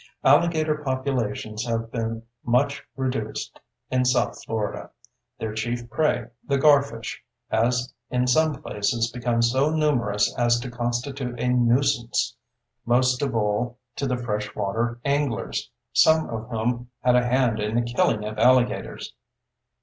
[0.23, 3.59] Alligator populations have been much reduced
[3.91, 4.89] in south Florida;
[5.37, 11.39] their chief prey, the garfish, has in some places become so numerous as to constitute
[11.39, 12.35] a nuisance
[12.83, 17.75] (most of all to the fresh water anglers, some of whom had a hand in
[17.75, 19.13] the killing of alligators).